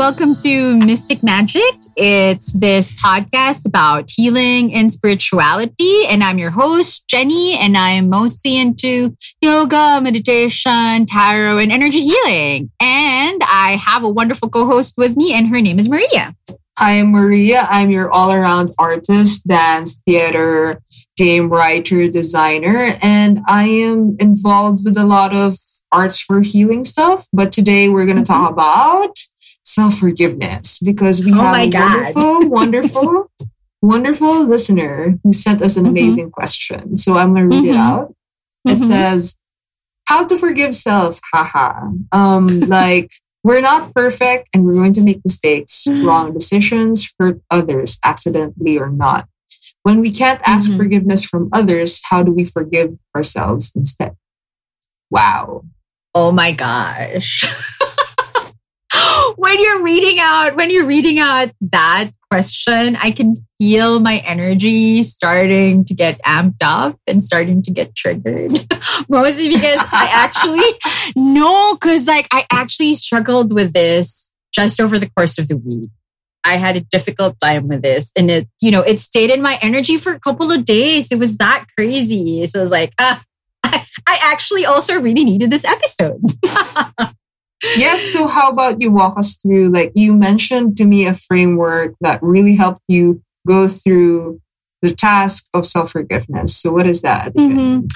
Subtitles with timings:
[0.00, 0.30] So, hi everyone.
[0.30, 1.74] Welcome to Mystic Magic.
[1.94, 6.06] It's this podcast about healing and spirituality.
[6.06, 12.00] And I'm your host, Jenny, and I am mostly into yoga, meditation, tarot, and energy
[12.00, 12.70] healing.
[12.80, 16.34] And I have a wonderful co host with me, and her name is Maria.
[16.78, 17.66] Hi, I'm Maria.
[17.68, 20.80] I'm your all around artist, dance, theater,
[21.18, 25.58] game writer, designer, and I am involved with a lot of
[25.92, 27.26] arts for healing stuff.
[27.34, 28.44] But today we're going to mm-hmm.
[28.44, 29.14] talk about
[29.70, 33.30] self forgiveness because we oh have a wonderful, wonderful,
[33.80, 35.90] wonderful listener who sent us an mm-hmm.
[35.90, 36.96] amazing question.
[36.96, 37.74] So I'm going to read mm-hmm.
[37.74, 38.14] it out.
[38.64, 38.84] It mm-hmm.
[38.84, 39.38] says,
[40.06, 41.90] How to forgive self, haha.
[42.12, 43.10] Um, like,
[43.42, 48.90] we're not perfect and we're going to make mistakes, wrong decisions, hurt others accidentally or
[48.90, 49.28] not.
[49.82, 50.76] When we can't ask mm-hmm.
[50.76, 54.14] forgiveness from others, how do we forgive ourselves instead?
[55.10, 55.64] Wow.
[56.14, 57.44] Oh my gosh.
[59.36, 65.02] when you're reading out, when you're reading out that question, I can feel my energy
[65.02, 68.52] starting to get amped up and starting to get triggered.
[69.08, 75.10] Mostly because I actually no, because like I actually struggled with this just over the
[75.10, 75.90] course of the week.
[76.42, 79.58] I had a difficult time with this and it, you know, it stayed in my
[79.60, 81.12] energy for a couple of days.
[81.12, 82.46] It was that crazy.
[82.46, 83.22] So I was like, ah,
[83.64, 86.22] I, I actually also really needed this episode.
[87.62, 88.02] Yes.
[88.12, 89.70] So, how about you walk us through?
[89.70, 94.40] Like, you mentioned to me a framework that really helped you go through
[94.82, 96.56] the task of self forgiveness.
[96.56, 97.34] So, what is that?
[97.34, 97.86] Mm-hmm.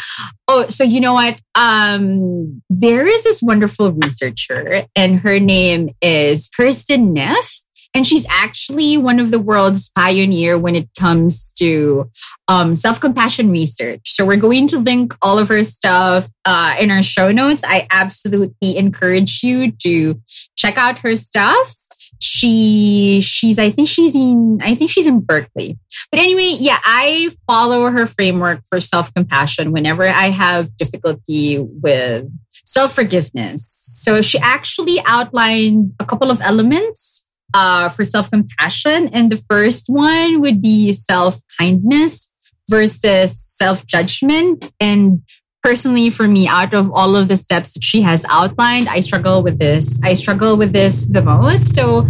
[0.48, 1.40] Oh, so you know what?
[1.54, 7.63] Um, there is this wonderful researcher, and her name is Kristin Neff.
[7.94, 12.10] And she's actually one of the world's pioneer when it comes to
[12.48, 14.00] um, self-compassion research.
[14.10, 17.62] So we're going to link all of her stuff uh, in our show notes.
[17.64, 20.20] I absolutely encourage you to
[20.56, 21.72] check out her stuff
[22.20, 25.78] she she's i think she's in i think she's in berkeley
[26.10, 32.26] but anyway yeah i follow her framework for self-compassion whenever i have difficulty with
[32.64, 37.23] self-forgiveness so she actually outlined a couple of elements
[37.54, 39.08] uh, for self compassion.
[39.12, 42.32] And the first one would be self kindness
[42.68, 44.72] versus self judgment.
[44.80, 45.22] And
[45.62, 49.42] personally, for me, out of all of the steps that she has outlined, I struggle
[49.42, 50.00] with this.
[50.02, 51.74] I struggle with this the most.
[51.74, 52.06] So,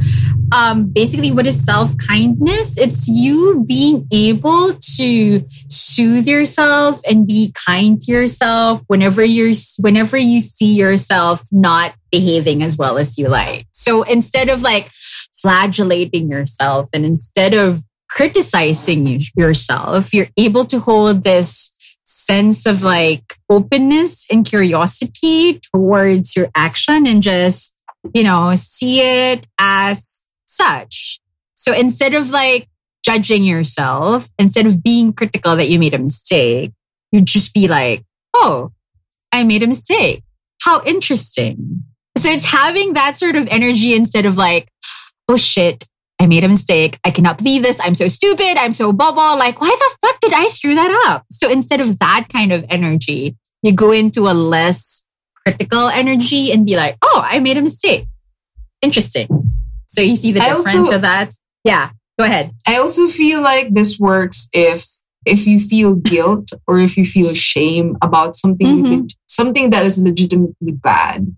[0.52, 2.78] um, basically, what is self kindness?
[2.78, 10.16] It's you being able to soothe yourself and be kind to yourself whenever you're whenever
[10.16, 13.66] you see yourself not behaving as well as you like.
[13.72, 14.90] So instead of like
[15.44, 23.36] flagellating yourself and instead of criticizing yourself, you're able to hold this sense of like
[23.50, 27.78] openness and curiosity towards your action and just,
[28.14, 31.20] you know, see it as such.
[31.54, 32.68] So instead of like
[33.04, 36.72] judging yourself, instead of being critical that you made a mistake,
[37.12, 38.72] you just be like, oh,
[39.30, 40.22] I made a mistake.
[40.62, 41.82] How interesting.
[42.16, 44.68] So it's having that sort of energy instead of like,
[45.28, 45.84] oh shit,
[46.20, 46.98] I made a mistake.
[47.04, 47.78] I cannot believe this.
[47.80, 48.56] I'm so stupid.
[48.56, 49.38] I'm so bubble.
[49.38, 51.24] Like, why the fuck did I screw that up?
[51.30, 55.04] So instead of that kind of energy, you go into a less
[55.44, 58.06] critical energy and be like, oh, I made a mistake.
[58.80, 59.28] Interesting.
[59.86, 61.34] So you see the difference also, of that.
[61.64, 62.52] Yeah, go ahead.
[62.66, 64.86] I also feel like this works if
[65.24, 68.92] if you feel guilt or if you feel shame about something mm-hmm.
[68.92, 71.34] you did, something that is legitimately bad.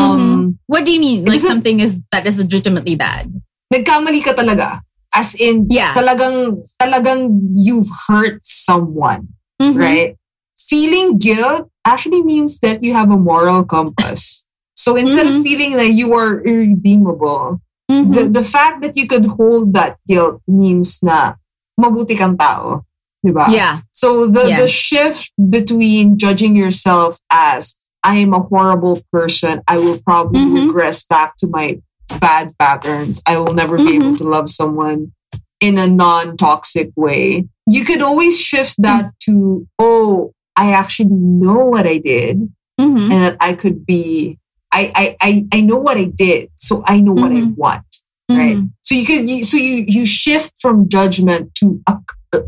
[0.00, 1.24] Um, what do you mean?
[1.24, 3.30] Like something is that is legitimately bad?
[3.72, 4.80] Nagkamali ka talaga.
[5.14, 5.92] As in, yeah.
[5.92, 9.28] talagang, talagang you've hurt someone,
[9.60, 9.78] mm-hmm.
[9.78, 10.16] right?
[10.58, 14.46] Feeling guilt actually means that you have a moral compass.
[14.74, 15.38] So instead mm-hmm.
[15.38, 17.60] of feeling like you are irredeemable,
[17.90, 18.12] mm-hmm.
[18.12, 21.34] the, the fact that you could hold that guilt means na
[21.78, 22.86] mabuti kang tao.
[23.26, 23.50] Diba?
[23.50, 23.80] Yeah.
[23.92, 24.60] So the, yeah.
[24.60, 29.62] the shift between judging yourself as I am a horrible person.
[29.68, 30.68] I will probably mm-hmm.
[30.68, 31.80] regress back to my
[32.20, 33.22] bad patterns.
[33.26, 33.86] I will never mm-hmm.
[33.86, 34.16] be able mm-hmm.
[34.16, 35.12] to love someone
[35.60, 37.48] in a non toxic way.
[37.68, 39.32] You could always shift that mm-hmm.
[39.32, 42.38] to, oh, I actually know what I did
[42.80, 43.12] mm-hmm.
[43.12, 44.38] and that I could be,
[44.72, 46.50] I, I, I, I know what I did.
[46.54, 47.54] So I know what I mm-hmm.
[47.54, 47.84] want.
[48.28, 48.58] Right.
[48.82, 51.98] So you could, so you, you shift from judgment to a,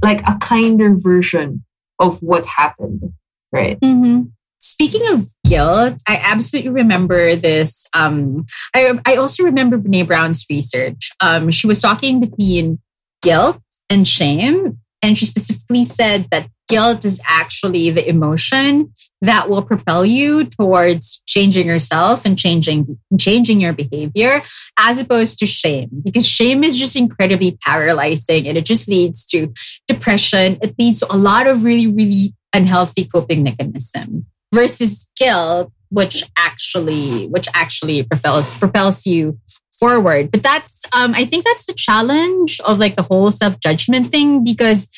[0.00, 1.64] like a kinder version
[1.98, 3.14] of what happened.
[3.50, 3.78] Right.
[4.64, 7.84] Speaking of guilt, I absolutely remember this.
[7.94, 11.10] Um, I, I also remember Brene Brown's research.
[11.20, 12.78] Um, she was talking between
[13.22, 13.60] guilt
[13.90, 14.78] and shame.
[15.02, 21.24] And she specifically said that guilt is actually the emotion that will propel you towards
[21.26, 24.42] changing yourself and changing changing your behavior
[24.78, 29.52] as opposed to shame because shame is just incredibly paralyzing and it just leads to
[29.86, 36.24] depression it leads to a lot of really really unhealthy coping mechanism versus guilt which
[36.36, 39.38] actually which actually propels propels you
[39.78, 44.44] forward but that's um i think that's the challenge of like the whole self-judgment thing
[44.44, 44.88] because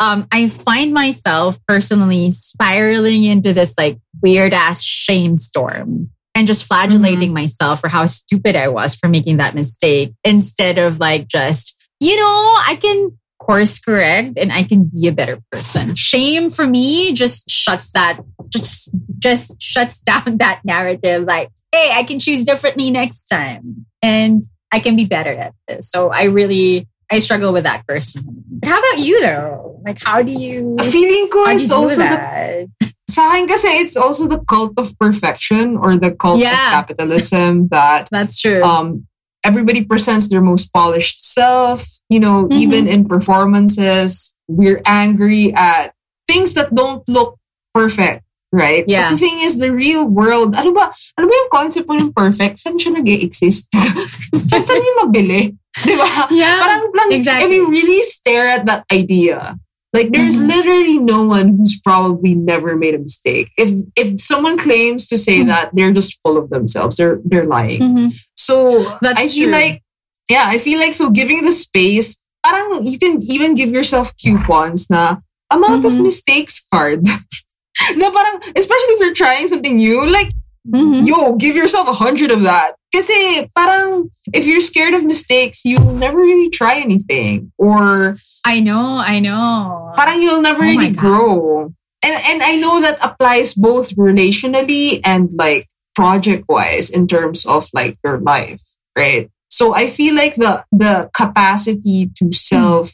[0.00, 6.64] um i find myself personally spiraling into this like weird ass shame storm and just
[6.64, 7.34] flagellating mm-hmm.
[7.34, 12.16] myself for how stupid i was for making that mistake instead of like just you
[12.16, 12.22] know
[12.66, 15.94] i can course correct and I can be a better person.
[15.94, 22.04] Shame for me just shuts that just just shuts down that narrative like, hey, I
[22.04, 25.90] can choose differently next time and I can be better at this.
[25.90, 28.42] So I really I struggle with that personally.
[28.60, 29.80] But how about you though?
[29.84, 32.68] Like how do you feeling ko it's also that?
[32.80, 36.72] the sa akin kasi it's also the cult of perfection or the cult yeah.
[36.72, 38.64] of capitalism that that's true.
[38.64, 39.06] Um
[39.44, 41.86] everybody presents their most polished self.
[42.08, 42.58] You know, mm-hmm.
[42.58, 45.94] even in performances, we're angry at
[46.26, 47.38] things that don't look
[47.74, 48.84] perfect, right?
[48.86, 49.10] Yeah.
[49.10, 52.12] But the thing is, the real world, ano ba, ano ba yung concept mo yung
[52.12, 52.58] perfect?
[52.58, 53.68] Saan siya nag-exist?
[54.48, 55.56] saan, saan yung mabili?
[55.82, 56.30] Di ba?
[56.30, 57.46] Yeah, Parang, lang, exactly.
[57.46, 59.58] if you really stare at that idea,
[59.94, 60.48] like there's mm-hmm.
[60.48, 63.52] literally no one who's probably never made a mistake.
[63.56, 65.48] If if someone claims to say mm-hmm.
[65.48, 66.96] that, they're just full of themselves.
[66.96, 67.80] They're they're lying.
[67.80, 68.08] Mm-hmm.
[68.36, 69.52] So That's I feel true.
[69.52, 69.82] like
[70.28, 74.90] yeah, I feel like so giving the space, parang you can even give yourself coupons
[74.90, 76.10] na amount of mm-hmm.
[76.10, 77.06] mistakes card.
[77.96, 80.34] na parang especially if you're trying something new, like
[80.66, 81.06] mm-hmm.
[81.06, 82.74] yo, give yourself a hundred of that.
[82.90, 87.52] Kasi parang if you're scared of mistakes, you'll never really try anything.
[87.58, 89.92] Or I know, I know.
[89.96, 91.72] Parang you'll never oh really grow.
[92.04, 97.68] And and I know that applies both relationally and like project wise in terms of
[97.72, 98.62] like your life,
[98.96, 99.30] right?
[99.48, 102.92] So I feel like the the capacity to self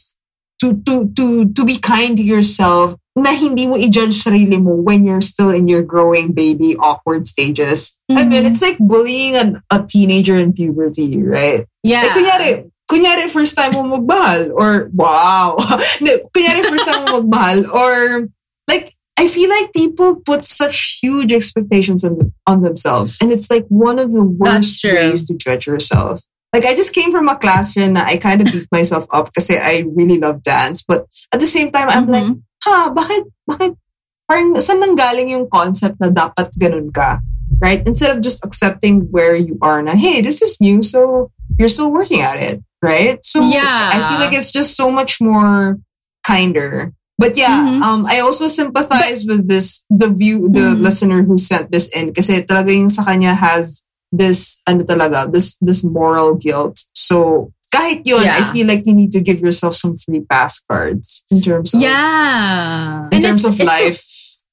[0.61, 5.03] to to to to be kind to yourself na hindi mo i-judge sarili mo when
[5.03, 7.99] you're still in your growing baby awkward stages.
[8.07, 8.17] Mm-hmm.
[8.17, 11.67] I mean, it's like bullying a, a teenager in puberty, right?
[11.83, 12.07] Yeah.
[12.07, 15.55] Like, kunyari, kunyari first time mo magmahal or wow.
[16.35, 18.27] kunyari first time mo magmahal or
[18.67, 23.63] like I feel like people put such huge expectations on on themselves and it's like
[23.71, 26.19] one of the worst ways to judge yourself.
[26.51, 29.47] Like I just came from a class and I kind of beat myself up because
[29.47, 32.35] I really love dance but at the same time I'm mm-hmm.
[32.35, 33.79] like, ha, bakit bakit
[34.27, 37.23] parang saan nanggaling yung concept na dapat ganun ka?
[37.61, 37.85] Right?
[37.85, 41.91] Instead of just accepting where you are na, hey, this is new, so you're still
[41.91, 43.23] working at it right?
[43.23, 45.77] So yeah, I feel like it's just so much more
[46.25, 46.93] kinder.
[47.17, 47.83] But yeah, mm-hmm.
[47.83, 50.81] um, I also sympathize but, with this the view the mm-hmm.
[50.81, 55.57] listener who sent this in kasi talaga yung sa kanya has this ano talaga this
[55.61, 56.81] this moral guilt.
[56.93, 58.41] So kahit yun, yeah.
[58.41, 61.81] I feel like you need to give yourself some free pass cards in terms of
[61.81, 64.01] yeah in and terms of life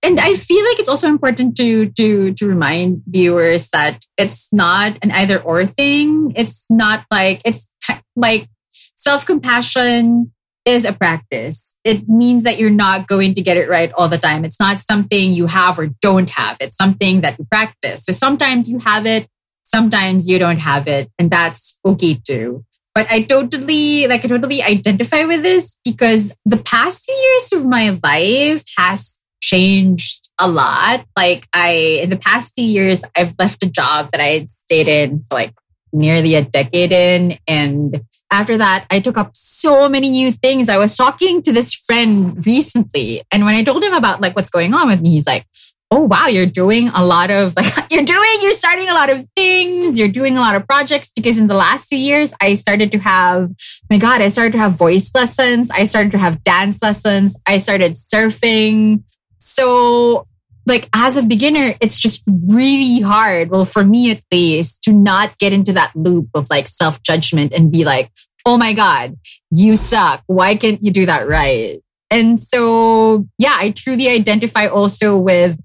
[0.02, 4.98] and I feel like it's also important to to to remind viewers that it's not
[5.02, 6.32] an either or thing.
[6.36, 7.70] It's not like it's
[8.14, 8.48] like
[8.94, 10.32] self compassion
[10.64, 11.76] is a practice.
[11.82, 14.44] It means that you're not going to get it right all the time.
[14.44, 16.58] It's not something you have or don't have.
[16.60, 18.04] It's something that you practice.
[18.04, 19.26] So sometimes you have it,
[19.62, 22.64] sometimes you don't have it, and that's okay too.
[22.94, 27.66] But I totally like I totally identify with this because the past few years of
[27.66, 31.04] my life has changed a lot.
[31.16, 34.88] Like I, in the past two years, I've left a job that I had stayed
[34.88, 35.54] in for like
[35.92, 37.38] nearly a decade in.
[37.46, 40.68] And after that, I took up so many new things.
[40.68, 43.22] I was talking to this friend recently.
[43.32, 45.46] And when I told him about like what's going on with me, he's like,
[45.90, 49.24] oh wow you're doing a lot of like you're doing you're starting a lot of
[49.34, 52.92] things you're doing a lot of projects because in the last few years i started
[52.92, 53.50] to have
[53.88, 57.56] my god i started to have voice lessons i started to have dance lessons i
[57.56, 59.02] started surfing
[59.38, 60.26] so,
[60.66, 63.50] like, as a beginner, it's just really hard.
[63.50, 67.52] Well, for me at least, to not get into that loop of like self judgment
[67.52, 68.10] and be like,
[68.44, 69.16] oh my God,
[69.50, 70.22] you suck.
[70.26, 71.80] Why can't you do that right?
[72.10, 75.58] And so, yeah, I truly identify also with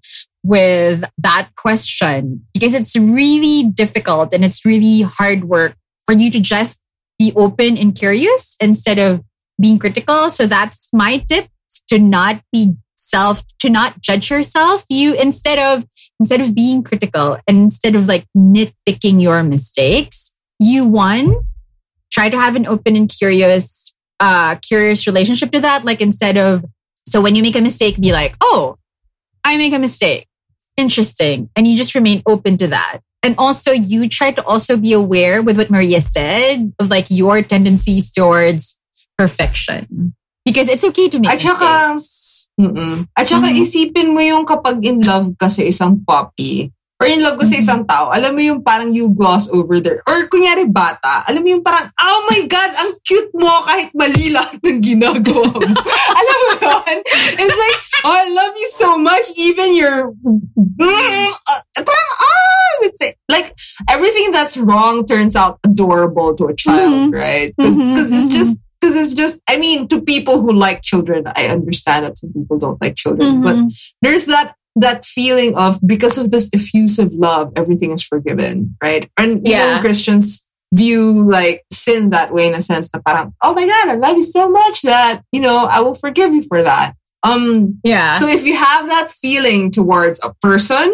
[0.44, 5.76] with that question because it's really difficult and it's really hard work
[6.06, 6.82] for you to just
[7.18, 9.24] be open and curious instead of
[9.62, 10.30] being critical.
[10.30, 11.48] So that's my tip
[11.88, 15.86] to not be self to not judge yourself you instead of
[16.20, 21.44] instead of being critical and instead of like nitpicking your mistakes you one
[22.12, 26.64] try to have an open and curious uh curious relationship to that like instead of
[27.06, 28.78] So when you make a mistake, be like, oh,
[29.44, 30.28] I make a mistake.
[30.78, 31.50] Interesting.
[31.56, 33.00] And you just remain open to that.
[33.22, 37.42] And also you try to also be aware with what Maria said of like your
[37.42, 38.80] tendencies towards
[39.18, 40.16] perfection.
[40.46, 42.43] Because it's okay to make At mistakes.
[42.64, 43.60] Mm At saka Mhm.
[43.60, 47.60] isipin mo yung kapag in love ka sa isang puppy, or in love ka sa
[47.60, 47.64] Mhm.
[47.68, 50.00] isang tao, alam mo yung parang you gloss over there.
[50.08, 54.32] Or kunyari bata, alam mo yung parang, oh my God, ang cute mo kahit mali
[54.32, 55.68] lahat ng ginagawa mo.
[56.20, 56.98] alam mo yun?
[57.36, 63.04] It's like, oh, I love you so much, even your, mm, uh, parang, ah, it's
[63.28, 63.52] like,
[63.92, 67.20] everything that's wrong turns out adorable to a child, Mhm.
[67.20, 67.52] right?
[67.60, 68.32] Because Mhm, it's mhm.
[68.32, 72.34] just, because it's just, I mean, to people who like children, I understand that some
[72.34, 73.72] people don't like children, but Mhm.
[74.02, 79.08] there's that that feeling of because of this effusive love, everything is forgiven, right?
[79.20, 79.82] And even Yeah.
[79.82, 83.94] Christians view like sin that way in a sense that parang, oh my god, I
[83.94, 86.96] love you so much that you know I will forgive you for that.
[87.22, 88.14] Um, yeah.
[88.16, 90.90] so if you have that feeling towards a person,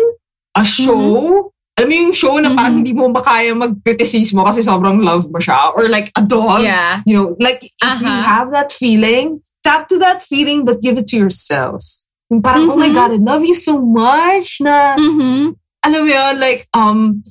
[0.56, 1.48] a Mm-hmm.
[1.80, 2.80] Alam mo yung show na parang Mhm.
[2.84, 7.00] hindi mo makaya mag-criticismo kasi sobrang love mo siya, or like a dog, yeah.
[7.08, 8.24] you know, like if you Uh-huh.
[8.28, 11.80] have that feeling, tap to that feeling but give it to yourself.
[12.28, 12.96] Yung parang, oh my Mhm.
[12.96, 15.56] God, I love you so much na, Mm-hmm.
[15.80, 17.24] Alam mo yun, like, um,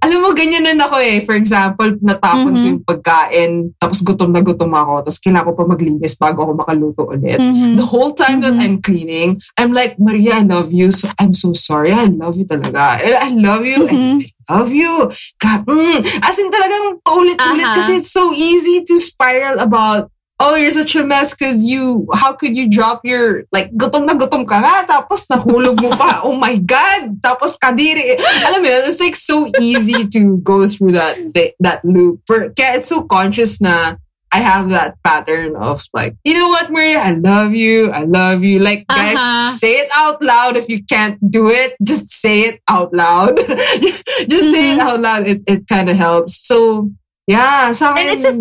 [0.00, 1.20] alam mo, ganyan din ako eh.
[1.20, 2.68] For example, natapon ko Mhm.
[2.72, 7.02] yung pagkain, tapos gutom na gutom ako, tapos kailangan ko pa maglinis bago ako makaluto
[7.12, 7.36] ulit.
[7.36, 7.76] Mm-hmm.
[7.76, 8.62] The whole time that Mhm.
[8.64, 10.88] I'm cleaning, I'm like, Maria, I love you.
[10.90, 11.92] So I'm so sorry.
[11.92, 13.04] I love you talaga.
[13.04, 13.84] And I love you.
[13.84, 14.32] and Mhm.
[14.48, 14.92] I love you.
[15.40, 15.98] God, mm.
[16.24, 17.76] As in talagang paulit-ulit Aha.
[17.80, 22.32] kasi it's so easy to spiral about Oh, you're such a mess because you, how
[22.34, 26.22] could you drop your, like, gutom na gutom ka nga, tapos nahulog mo pa.
[26.26, 27.22] Oh my God!
[27.22, 28.18] Tapos kadiri.
[28.42, 31.16] Alam mo it's like so easy to go through that,
[31.60, 32.18] that loop.
[32.26, 33.94] Kaya it's so conscious na
[34.34, 36.98] I have that pattern of like, you know what, Maria?
[36.98, 37.92] I love you.
[37.94, 38.58] I love you.
[38.58, 39.54] Like, guys, Uh-huh.
[39.54, 40.56] say it out loud.
[40.58, 43.38] If you can't do it, just say it out loud.
[44.26, 44.82] just say it Mhm.
[44.82, 45.22] out loud.
[45.30, 46.42] It, it kind of helps.
[46.42, 46.90] So,
[47.30, 47.70] yeah.
[47.70, 48.34] Sa And it's a-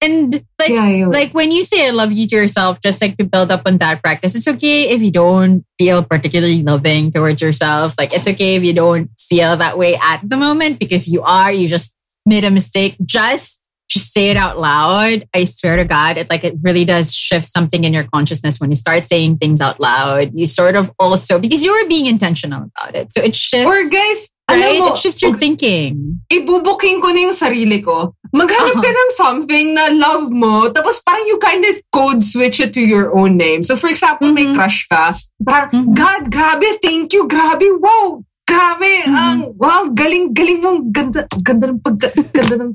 [0.00, 3.24] And like yeah, like when you say I love you to yourself, just like to
[3.24, 7.94] build up on that practice, it's okay if you don't feel particularly loving towards yourself.
[7.96, 11.50] Like it's okay if you don't feel that way at the moment because you are,
[11.50, 11.96] you just
[12.26, 12.96] made a mistake.
[13.04, 15.26] Just just say it out loud.
[15.34, 18.70] I swear to God, it like it really does shift something in your consciousness when
[18.70, 20.32] you start saying things out loud.
[20.34, 23.12] You sort of also because you were being intentional about it.
[23.12, 24.60] So it shifts Or guys, right?
[24.60, 26.20] alam mo, it shifts your thinking.
[26.28, 28.12] ibubuking ko na yung sarili ko.
[28.34, 32.74] Maghanap ka ng something na love mo, tapos parang you kind of code switch it
[32.74, 33.62] to your own name.
[33.62, 34.54] So for example, may Mhm.
[34.58, 35.14] crush ka,
[35.46, 35.94] parang, Mhm.
[35.94, 39.14] God, grabe, thank you, grabe, wow, grabe, Mhm.
[39.14, 41.96] ang, wow, galing, galing mong, ganda, ganda ng pag,
[42.34, 42.74] ganda ng,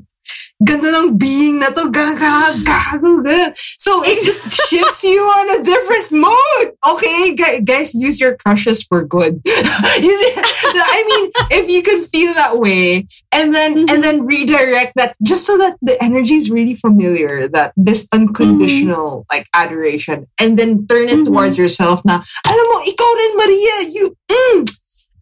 [0.64, 3.52] ganda ng being na to, gago, gaga.
[3.78, 6.76] So it just shifts you on a different mode.
[6.86, 9.40] Okay, guys, use your crushes for good.
[9.46, 15.44] I mean, if you can feel that way, and then and then redirect that just
[15.46, 21.08] so that the energy is really familiar, that this unconditional like adoration, and then turn
[21.08, 21.24] it Mhm.
[21.24, 22.00] towards yourself.
[22.04, 24.04] Na, alam mo, ikaw rin, Maria, you.
[24.30, 24.64] Mm,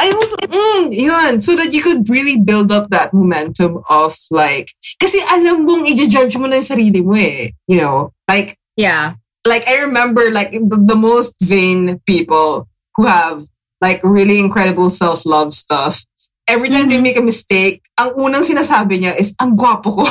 [0.00, 1.40] I also, mm, yun.
[1.40, 4.70] So that you could really build up that momentum of like,
[5.02, 7.52] kasi alam mong i-judge mo na yung sarili mo eh.
[7.66, 9.18] You know, like, Yeah.
[9.46, 13.42] like I remember like the, the most vain people who have
[13.80, 16.04] like really incredible self-love stuff.
[16.48, 17.02] Every time they Mhm.
[17.02, 20.06] make a mistake, ang unang sinasabi niya is, ang gwapo ko.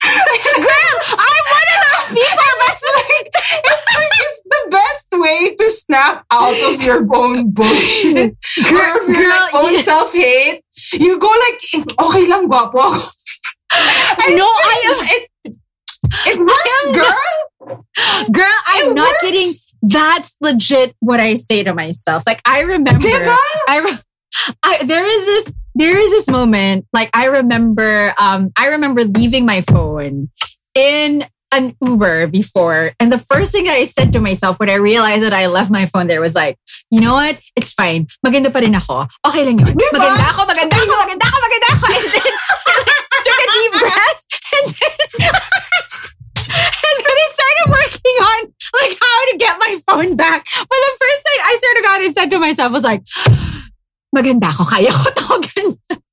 [0.00, 2.50] Girl, I'm one of those people.
[2.62, 8.36] That's like it's like, it's the best way to snap out of your own bullshit.
[8.68, 10.62] Girl- or if you're like own you- self-hate,
[10.92, 11.60] you go like,
[11.98, 13.08] okay lang, gwapo ako.
[14.26, 15.56] And No, I am- It,
[16.26, 17.84] it works, am- girl.
[18.32, 19.20] Girl, I'm It not works.
[19.20, 19.52] kidding.
[19.82, 22.24] That's legit what I say to myself.
[22.26, 23.36] Like I remember, Diba?
[23.68, 23.98] I,
[24.62, 26.86] I there is this there is this moment.
[26.92, 30.28] Like I remember, um, I remember leaving my phone
[30.74, 35.22] in an Uber before, and the first thing I said to myself when I realized
[35.24, 36.58] that I left my phone there was like,
[36.90, 37.40] you know what?
[37.56, 38.06] It's fine.
[38.24, 39.06] Maganda pa rin ako.
[39.26, 39.74] Okay lang yun.
[39.94, 41.86] Maganda ako, maganda ako, maganda ako, maganda ako.
[41.90, 42.34] And then
[43.26, 44.20] took a deep breath,
[44.54, 45.32] and then.
[46.50, 48.40] And then I started working on
[48.82, 50.44] like how to get my phone back.
[50.50, 53.02] But the first thing I swear to God I said to myself was like,
[54.10, 55.30] maganda ako, kaya ko to.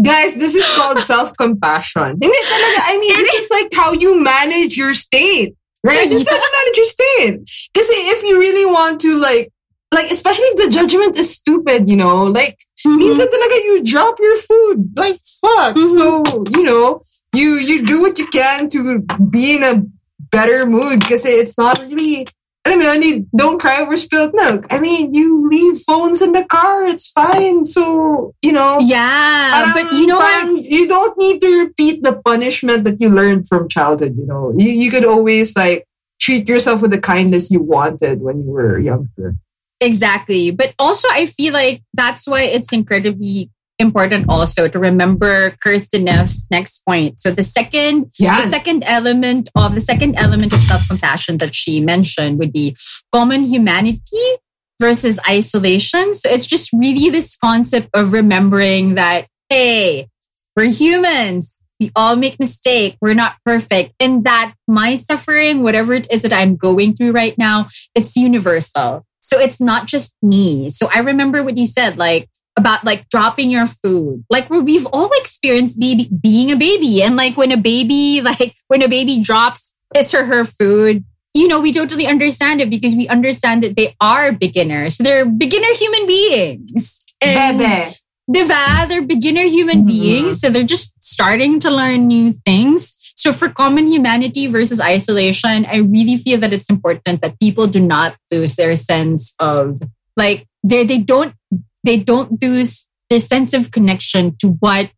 [0.00, 2.18] Guys, this is called self-compassion.
[2.22, 5.54] Hindi talaga, I mean, this is like how you manage your state.
[5.84, 6.08] Right?
[6.08, 7.34] This is how you manage your state.
[7.74, 9.50] Because if you really want to like,
[9.92, 12.56] like, especially if the judgment is stupid, you know, like,
[12.86, 14.92] minsan talaga you drop your food.
[14.96, 15.76] Like, fuck.
[15.76, 15.86] Mhm.
[15.94, 16.22] So,
[16.56, 17.02] you know,
[17.34, 19.82] you, you do what you can to be in a
[20.30, 22.26] better mood because it's not really,
[22.64, 24.66] alam mo yun, you don't cry over spilled milk.
[24.70, 26.84] I mean, you leave phones in the car.
[26.84, 27.64] It's fine.
[27.64, 28.78] So, you know.
[28.78, 29.50] Yeah.
[29.50, 30.30] parang- but you know what?
[30.30, 34.54] parang You don't need to repeat the punishment that you learned from childhood, you know.
[34.56, 35.86] You, you could always like
[36.20, 39.34] treat yourself with the kindness you wanted when you were younger.
[39.80, 40.52] Exactly.
[40.52, 43.50] But also, I feel like that's why it's incredibly
[43.82, 47.20] important also to remember Kristin Neff's next point.
[47.20, 48.40] So the second Yeah.
[48.40, 52.76] the second element of the second element of self-compassion that she mentioned would be
[53.12, 54.38] common humanity
[54.80, 56.14] versus isolation.
[56.14, 60.08] So it's just really this concept of remembering that, hey,
[60.56, 61.60] we're humans.
[61.78, 62.96] We all make mistakes.
[63.00, 63.94] We're not perfect.
[64.00, 69.04] And that my suffering, whatever it is that I'm going through right now, it's universal.
[69.20, 70.68] So it's not just me.
[70.70, 72.28] So I remember what you said, like
[72.58, 74.24] about like dropping your food.
[74.30, 77.02] Like we- we've all experienced baby, being a baby.
[77.02, 81.04] And like when a baby, like when a baby drops his or her food,
[81.34, 84.98] you know, we totally understand it because we understand that they are beginners.
[84.98, 87.04] They're beginner human beings.
[87.22, 87.96] And Bebe.
[88.30, 88.86] Diba?
[88.88, 89.86] They're beginner human Mhm.
[89.86, 90.40] beings.
[90.40, 92.94] So they're just starting to learn new things.
[93.16, 97.80] So for common humanity versus isolation, I really feel that it's important that people do
[97.80, 99.80] not lose their sense of
[100.16, 101.34] like they they don't
[101.84, 104.90] they don't lose their sense of connection to what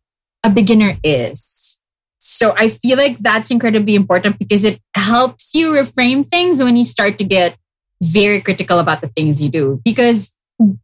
[0.43, 1.79] a beginner is.
[2.19, 6.83] So I feel like that's incredibly important because it helps you reframe things when you
[6.83, 7.55] start to get
[8.01, 9.81] very critical about the things you do.
[9.83, 10.33] Because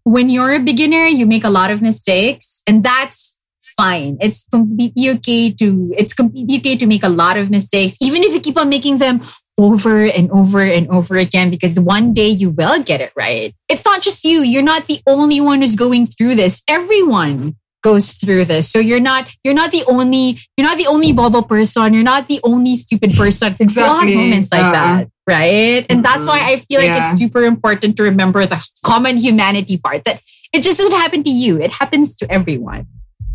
[0.03, 4.17] when you're a beginner, you make a lot of mistakes, and that's fine.
[4.19, 8.33] It's completely okay to it's completely okay to make a lot of mistakes, even if
[8.33, 9.21] you keep on making them
[9.61, 13.53] over and over and over again, because one day you will get it right.
[13.69, 14.41] It's not just you.
[14.41, 16.63] You're not the only one who's going through this.
[16.67, 18.69] Everyone goes through this.
[18.71, 21.93] So you're not you're not the only you're not the only bubble person.
[21.93, 23.55] You're not the only stupid person.
[23.59, 24.15] We all have Exactly.
[24.15, 24.71] moments like Uh-uh.
[24.71, 25.85] that, right?
[25.89, 27.09] And that's why I feel like Yeah.
[27.09, 30.21] it's super important to remember the common humanity part that
[30.53, 31.59] it just doesn't happen to you.
[31.59, 32.85] It happens to everyone.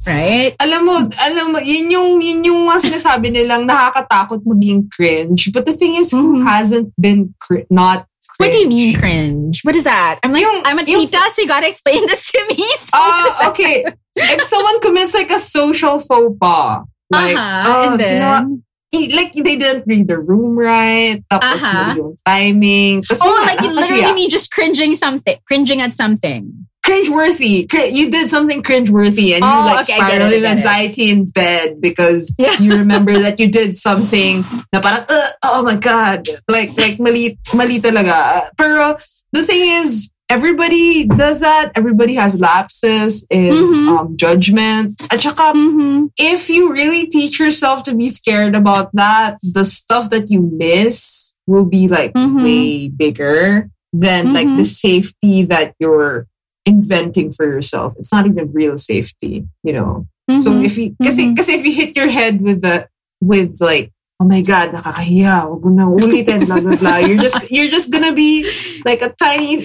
[0.06, 0.54] Right?
[0.62, 5.50] Alam mo, alam mo, yun yung, yun yung mga sinasabi nilang nakakatakot maging cringe.
[5.52, 6.46] But the thing is, who Mhm.
[6.46, 8.38] hasn't been cri- not cringe?
[8.38, 9.60] What do you mean cringe?
[9.66, 10.22] What is that?
[10.22, 12.62] I'm like, Yung- I'm a yung- tita, so you gotta explain this to me.
[12.86, 13.82] So Uh, okay.
[14.14, 17.64] if someone commits like a social faux pas, like, uh-huh.
[17.66, 18.62] oh, and ginawa- then,
[18.94, 21.94] i- like they didn't read the room right, tapos Uh-huh.
[21.98, 23.02] yung timing.
[23.02, 26.65] Tapos oh, like it literally me just cringing something, cringing at something.
[26.86, 27.66] Cringe-worthy.
[27.66, 30.44] Cri- You did something cringe-worthy and you Oh, like okay, get it, I spiraled in
[30.44, 30.54] it.
[30.56, 32.56] anxiety in bed because Yeah.
[32.62, 36.28] you remember that you did something na parang, "Ugh, oh my God.
[36.48, 38.48] Like, like mali, mali talaga.
[38.56, 38.96] Pero
[39.34, 41.70] the thing is, everybody does that.
[41.74, 43.86] Everybody has lapses in Mhm.
[43.90, 44.94] um, judgment.
[45.10, 46.14] At saka, Mm-hmm.
[46.18, 51.34] if you really teach yourself to be scared about that, the stuff that you miss
[51.46, 52.42] will be like Mhm.
[52.42, 56.26] way bigger than like the safety that you're
[56.66, 57.94] inventing for yourself.
[57.98, 60.06] It's not even real safety, you know.
[60.42, 60.66] So Mhm.
[60.66, 61.38] if you kasi, Mhm.
[61.38, 62.90] if you hit your head with the
[63.22, 67.70] with like oh my god nakakahiya wag mo ulitin blah blah blah you're just you're
[67.70, 68.42] just gonna be
[68.84, 69.62] like a tiny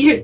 [0.00, 0.22] you're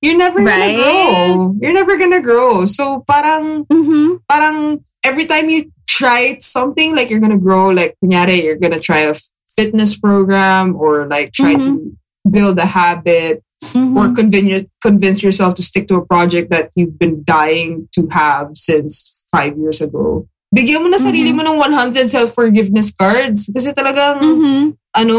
[0.00, 0.74] you're never Right.
[0.74, 4.24] gonna grow you're never gonna grow so parang Mhm.
[4.26, 9.04] parang every time you try something like you're gonna grow like kunyari you're gonna try
[9.04, 9.14] a
[9.58, 11.92] fitness program or like try to
[12.24, 13.92] build a habit Mhm.
[13.96, 18.56] or convince convince yourself to stick to a project that you've been dying to have
[18.56, 20.26] since five years ago.
[20.50, 23.46] Bigyan mo na sarili mo ng 100 self-forgiveness cards.
[23.54, 24.62] Kasi talagang, Mhm.
[24.96, 25.18] ano,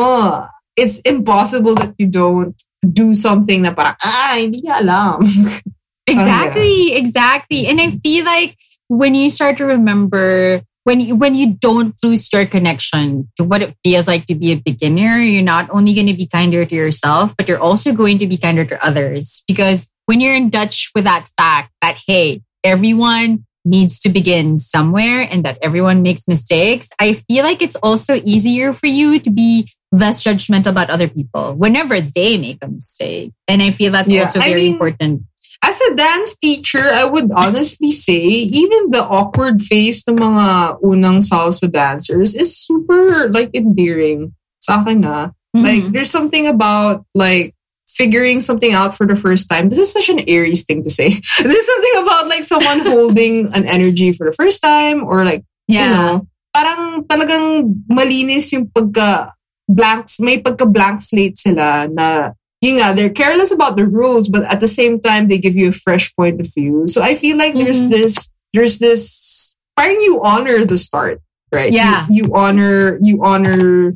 [0.75, 5.21] it's impossible that you don't do something na parang, ah, hindi niya alam.
[6.09, 7.69] Exactly, exactly.
[7.69, 8.57] And I feel like
[8.89, 13.61] when you start to remember when you when you don't lose your connection to what
[13.61, 16.75] it feels like to be a beginner, you're not only going to be kinder to
[16.75, 19.43] yourself, but you're also going to be kinder to others.
[19.47, 25.27] Because when you're in touch with that fact that hey, everyone needs to begin somewhere
[25.29, 29.71] and that everyone makes mistakes, I feel like it's also easier for you to be
[29.91, 33.33] less judgmental about other people whenever they make a mistake.
[33.47, 35.23] And I feel that's Yeah, also I very mean- important.
[35.61, 38.17] As a dance teacher, I would honestly say
[38.49, 45.05] even the awkward face ng mga unang salsa dancers is super like endearing sa akin
[45.05, 45.29] na.
[45.53, 45.93] Like Mhm.
[45.93, 47.53] there's something about like
[47.85, 49.69] figuring something out for the first time.
[49.69, 51.11] This is such an Aries thing to say.
[51.43, 55.83] There's something about like someone holding an energy for the first time or like, yeah.
[55.83, 56.13] you know,
[56.55, 59.35] parang talagang malinis yung pagka
[59.67, 64.61] blanks, may pagka blank slate sila na nga, they're careless about the rules, but at
[64.61, 66.85] the same time, they give you a fresh point of view.
[66.87, 67.89] So I feel like there's Mhm.
[67.89, 68.13] this,
[68.53, 71.21] there's this, parang you honor the start,
[71.51, 71.73] right?
[71.73, 72.05] Yeah.
[72.09, 73.93] You, honor, you honor,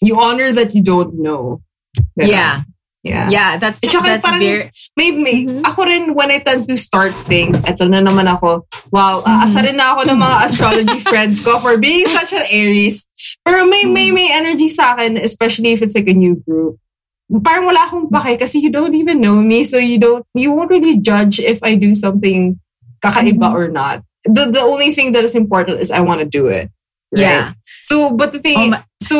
[0.00, 1.60] you honor that you don't know.
[2.16, 2.64] Yeah.
[3.04, 3.28] Yeah.
[3.30, 5.62] Yeah, that's At saka that's parang- very May, may, Mhm.
[5.62, 9.28] Ako rin, when I tend to start things, eto na naman ako, wow, Mhm.
[9.30, 13.06] aasa rin na ako ng mga astrology friends ko for being such an Aries.
[13.44, 16.80] Pero may, may, may energy sa akin, especially if it's like a new group.
[17.42, 20.70] Parang wala akong pake kasi you don't even know me, so you don't, you won't
[20.70, 22.58] really judge if I do something
[23.02, 23.54] kakaiba Mhm.
[23.58, 24.02] or not.
[24.26, 26.70] The, the only thing that is important is I want to do it.
[27.14, 27.22] right?
[27.22, 27.44] yeah.
[27.82, 29.18] So, but the thing, Oh my- so,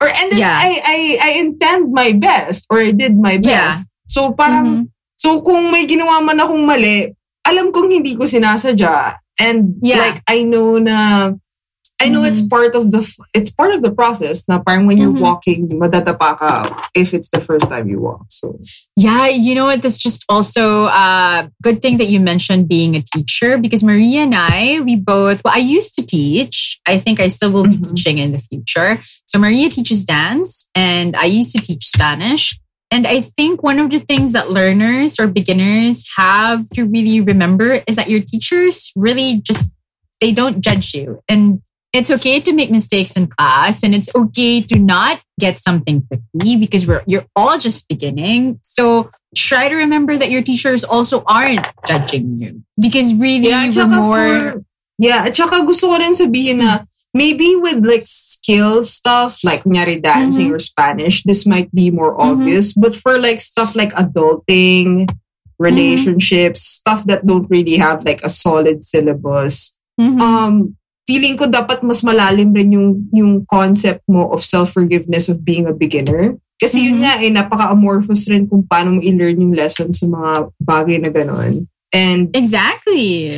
[0.00, 0.56] or and then Yeah.
[0.60, 3.72] I, I I intend my best or I did my Yeah.
[3.72, 3.88] best.
[4.08, 4.82] So parang Mhm.
[5.16, 7.12] so kung may ginawa man akong mali,
[7.48, 10.00] alam kong hindi ko sinasadya and Yeah.
[10.04, 11.32] like I know na
[12.02, 12.50] I know it's Mhm.
[12.50, 13.00] part of the
[13.32, 15.20] it's part of the process na parang when you're Mhm.
[15.24, 16.52] walking madadapa ka
[16.94, 18.28] if it's the first time you walk.
[18.28, 18.60] So
[18.96, 19.80] Yeah, you know what?
[19.80, 24.34] This just also uh good thing that you mentioned being a teacher because Maria and
[24.36, 26.78] I, we both well, I used to teach.
[26.86, 27.88] I think I still will be Mhm.
[27.96, 29.00] teaching in the future.
[29.24, 32.60] So Maria teaches dance and I used to teach Spanish.
[32.92, 37.82] And I think one of the things that learners or beginners have to really remember
[37.88, 39.72] is that your teachers really just
[40.20, 41.20] they don't judge you.
[41.28, 41.60] And
[41.96, 46.56] it's okay to make mistakes in class and it's okay to not get something quickly
[46.56, 48.60] because we're you're all just beginning.
[48.62, 53.88] So try to remember that your teachers also aren't judging you because really yeah, we're
[53.88, 54.64] more for,
[54.98, 59.96] yeah, at saka gusto ko rin sabihin na maybe with like skills stuff like kunyari
[60.00, 60.56] dancing Mhm.
[60.56, 62.24] or Spanish, this might be more Mhm.
[62.28, 62.72] obvious.
[62.76, 65.08] But for like stuff like adulting,
[65.58, 70.20] relationships, stuff that don't really have like a solid syllabus, Mhm.
[70.20, 70.75] um,
[71.06, 75.72] feeling ko dapat mas malalim rin yung, yung concept mo of self-forgiveness of being a
[75.72, 76.34] beginner.
[76.58, 77.02] Kasi yun Mhm.
[77.04, 81.68] nga eh, napaka-amorphous rin kung paano mo i-learn yung lesson sa mga bagay na ganon.
[81.94, 83.30] And exactly.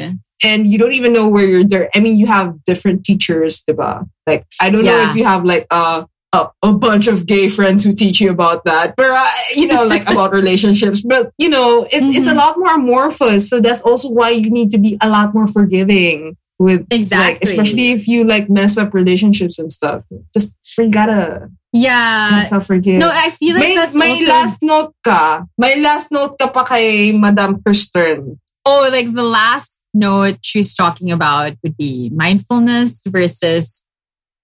[0.43, 1.91] and you don't even know where you're there.
[1.95, 4.07] I mean, you have different teachers, diba?
[4.27, 5.11] Like, I don't know Yeah.
[5.11, 8.63] if you have like a, a a bunch of gay friends who teach you about
[8.65, 9.27] that, but uh,
[9.59, 11.03] you know, like about relationships.
[11.03, 12.39] But you know, it's it's a Mhm.
[12.39, 13.51] lot more amorphous.
[13.51, 17.51] So that's also why you need to be a lot more forgiving with like, Exactly.
[17.51, 20.03] especially if you like mess up relationships and stuff.
[20.35, 22.43] Just we gotta Yeah.
[22.45, 22.99] self forgive.
[22.99, 25.45] No, I feel like may, that's may also last note ka.
[25.57, 28.39] May last note ka pa kay Madam Kristin.
[28.67, 33.83] oh, like the last note she's talking about would be mindfulness versus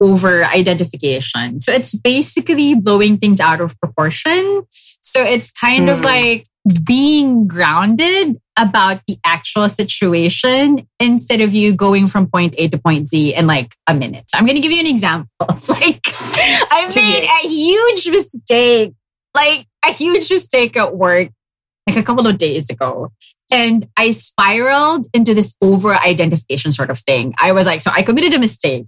[0.00, 1.60] over identification.
[1.60, 4.62] So it's basically blowing things out of proportion.
[5.02, 6.04] So it's kind of Mm.
[6.04, 6.46] like
[6.84, 13.08] being grounded about the actual situation instead of you going from point A to point
[13.08, 14.24] Z in like a minute.
[14.28, 15.28] So I'm going to give you an example.
[15.68, 18.94] like I made a huge mistake,
[19.34, 21.30] like a huge mistake at work
[21.86, 23.10] like a couple of days ago.
[23.52, 27.34] And I spiraled into this over identification sort of thing.
[27.38, 28.86] I was like, so I committed a mistake.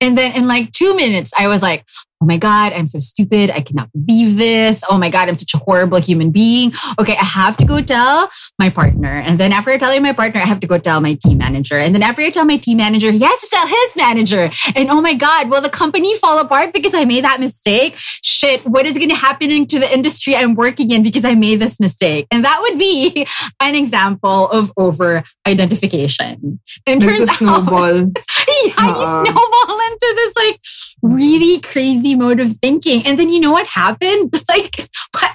[0.00, 1.84] And then in like two minutes, I was like,
[2.20, 3.50] oh my God, I'm so stupid.
[3.50, 4.82] I cannot believe this.
[4.88, 6.72] Oh my God, I'm such a horrible human being.
[6.98, 9.10] Okay, I have to go tell my partner.
[9.10, 11.74] And then after telling my partner, I have to go tell my team manager.
[11.74, 14.50] And then after I tell my team manager, he has to tell his manager.
[14.74, 17.94] And oh my God, will the company fall apart because I made that mistake?
[18.22, 21.60] Shit, what is going to happen to the industry I'm working in because I made
[21.60, 22.26] this mistake?
[22.30, 23.26] And that would be
[23.60, 26.60] an example of over identification.
[26.86, 27.96] A turns out, snowball.
[27.96, 29.22] yeah, Uh-uh.
[29.24, 30.60] you snowball into this like
[31.02, 33.06] really crazy mode of thinking.
[33.06, 34.34] And then you know what happened?
[34.48, 34.88] Like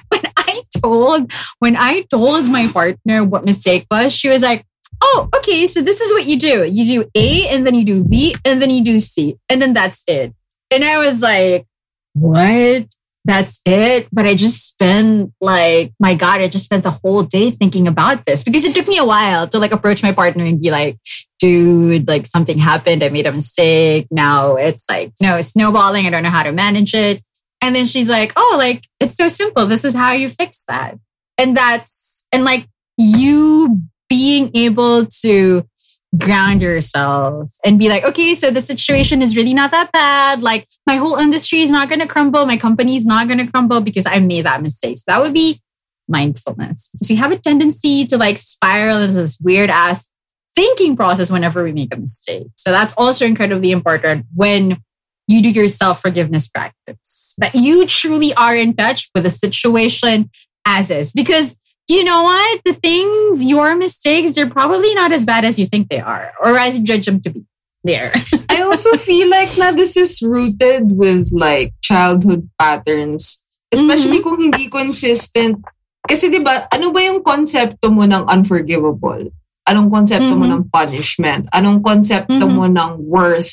[0.08, 4.64] when I told when I told my partner what mistake was, she was like,
[5.02, 5.66] "Oh, okay.
[5.66, 6.64] So this is what you do.
[6.64, 9.74] You do A, and then you do B, and then you do C, and then
[9.74, 10.34] that's it."
[10.70, 11.66] And I was like,
[12.14, 12.86] "What?"
[13.24, 14.08] That's it.
[14.12, 18.26] But I just spent like, my God, I just spent the whole day thinking about
[18.26, 20.98] this because it took me a while to like approach my partner and be like,
[21.38, 23.04] dude, like something happened.
[23.04, 24.08] I made a mistake.
[24.10, 26.06] Now it's like, no, it's snowballing.
[26.06, 27.22] I don't know how to manage it.
[27.60, 29.66] And then she's like, oh, like it's so simple.
[29.66, 30.98] This is how you fix that.
[31.38, 35.66] And that's, and like you being able to
[36.16, 40.42] ground yourself and be like, okay, so the situation is really not that bad.
[40.42, 42.44] Like my whole industry is not going to crumble.
[42.44, 44.98] My company is not going to crumble because I made that mistake.
[44.98, 45.60] So that would be
[46.08, 50.10] mindfulness because we have a tendency to like spiral into this weird ass
[50.54, 52.48] thinking process whenever we make a mistake.
[52.56, 54.82] So that's also incredibly important when
[55.28, 60.30] you do your self forgiveness practice, that you truly are in touch with the situation
[60.66, 61.12] as is.
[61.12, 61.56] Because
[61.88, 62.60] you know what?
[62.64, 66.56] The things, your mistakes, they're probably not as bad as you think they are or
[66.58, 67.44] as you judge them to be.
[67.84, 68.12] There.
[68.48, 73.42] I also feel like na this is rooted with like childhood patterns.
[73.74, 75.58] Especially kung hindi consistent.
[76.06, 79.32] Kasi di ba, ano ba yung konsepto mo ng unforgivable?
[79.66, 80.52] Anong konsepto mo Mhm.
[80.54, 81.48] ng punishment?
[81.50, 82.54] Anong konsepto Mhm.
[82.54, 83.50] mo ng worth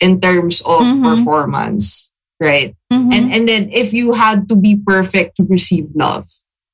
[0.00, 1.00] in terms of Mhm.
[1.04, 2.08] performance?
[2.40, 2.72] right?
[2.90, 3.12] Mhm.
[3.12, 6.24] And and then if you had to be perfect to receive love,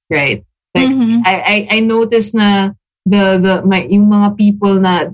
[0.06, 0.46] right?
[0.76, 1.22] Like Mhm.
[1.24, 2.76] I, I I noticed na
[3.08, 5.08] the the my yung mga people na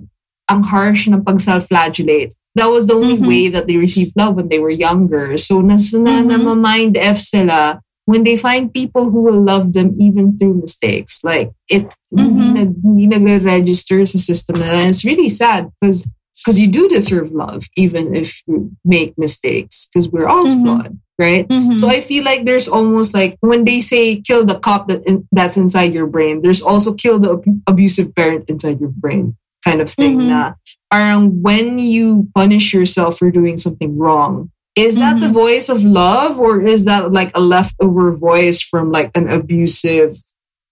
[0.50, 2.34] ang harsh ng pag self-flagellate.
[2.58, 3.26] That was the only Mhm.
[3.30, 5.38] way that they received love when they were younger.
[5.40, 6.28] So nas na, Mhm.
[6.44, 11.22] na mind F sila when they find people who will love them even through mistakes.
[11.24, 12.54] Like it hindi, Mhm.
[12.58, 14.82] nag, hindi nagre-register sa system nila.
[14.84, 16.04] And it's really sad because
[16.42, 20.60] because you do deserve love even if you make mistakes because we're all Mhm.
[20.66, 21.46] flawed, right?
[21.48, 21.78] Mhm.
[21.78, 25.26] So I feel like there's almost like when they say kill the cop that in,
[25.32, 29.80] that's inside your brain, there's also kill the ab- abusive parent inside your brain kind
[29.80, 30.18] of thing.
[30.18, 30.28] Mhm.
[30.28, 30.52] Na
[30.90, 35.32] parang when you punish yourself for doing something wrong, is that the Mhm.
[35.36, 40.16] voice of love or is that like a leftover voice from like an abusive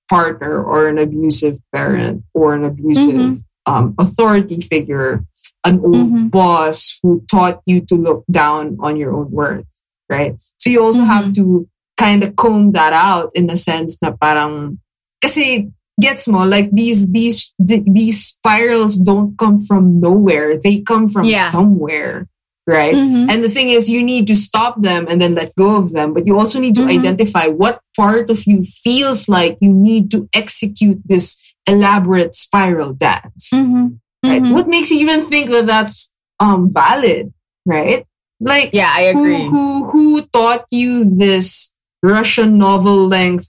[0.08, 5.22] partner or an abusive parent or an abusive um, authority figure,
[5.64, 6.30] an old Mhm.
[6.32, 9.68] boss who taught you to look down on your own worth,
[10.10, 10.34] right?
[10.58, 14.78] So you also have to kind of comb that out in a sense na parang
[15.22, 15.68] kasi
[16.00, 21.52] gets more like these these these spirals don't come from nowhere they come from Yeah.
[21.52, 22.24] somewhere
[22.64, 23.28] right Mhm.
[23.28, 26.16] and the thing is you need to stop them and then let go of them
[26.16, 26.96] but you also need to Mhm.
[27.04, 31.36] identify what part of you feels like you need to execute this
[31.68, 34.00] elaborate spiral dance Mhm.
[34.24, 34.56] right Mhm.
[34.56, 37.28] what makes you even think that that's um valid
[37.68, 38.08] right
[38.40, 39.44] like Yeah, I agree.
[39.46, 43.48] who who taught you this Russian novel length,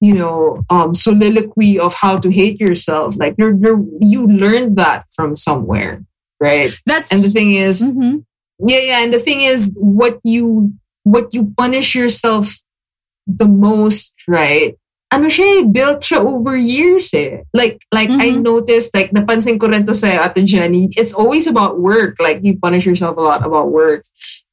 [0.00, 3.16] you know, um, soliloquy of how to hate yourself?
[3.16, 6.04] Like you're, you're you learned that from somewhere,
[6.40, 6.72] right?
[6.86, 8.24] That's And the thing is, Mhm.
[8.66, 10.72] yeah, yeah, and the thing is, what you
[11.04, 12.62] what you punish yourself
[13.26, 14.76] the most, right?
[15.14, 17.46] Ano siya, eh, built siya over years eh.
[17.54, 18.42] Like, like I Mhm.
[18.42, 22.18] noticed, like, napansin ko rin to sa Ate Jenny, it's always about work.
[22.18, 24.02] Like, you punish yourself a lot about work.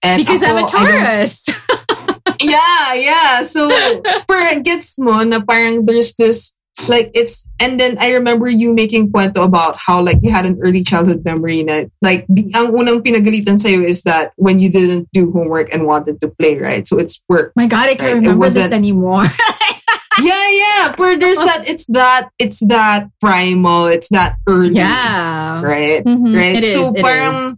[0.06, 1.50] And because I'm a ako, Taurus.
[2.42, 3.42] yeah, yeah.
[3.42, 3.70] So,
[4.30, 6.54] per gets mo na parang there's this,
[6.90, 10.58] like, it's, and then I remember you making kwento about how, like, you had an
[10.62, 15.30] early childhood memory na, like, ang unang pinagalitan sa'yo is that when you didn't do
[15.32, 16.88] homework and wanted to play, right?
[16.88, 17.54] So it's work.
[17.56, 19.26] My God, I can't Right, remember this anymore.
[20.20, 20.96] yeah, yeah.
[20.98, 24.76] But there's that, it's that, it's that primal, it's that early.
[24.76, 25.62] yeah.
[25.62, 26.04] Right?
[26.04, 26.36] Mhm.
[26.36, 26.56] right?
[26.58, 26.74] It is.
[26.74, 27.56] so it parang is.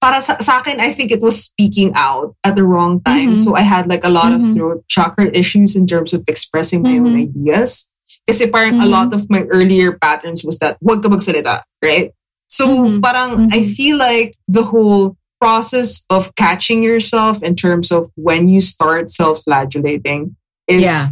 [0.00, 3.34] para sa, sa akin, I think it was speaking out at the wrong time.
[3.36, 3.44] Mhm.
[3.44, 4.36] So I had like a lot Mhm.
[4.50, 7.28] of throat chakra issues in terms of expressing my own Mhm.
[7.28, 7.90] ideas.
[8.26, 12.12] Kasi parang a lot of my earlier patterns was that wag ka magsalita, right?
[12.48, 13.02] So Mhm.
[13.04, 18.60] parang I feel like the whole process of catching yourself in terms of when you
[18.60, 20.36] start self-flagellating
[20.68, 21.06] is Yeah.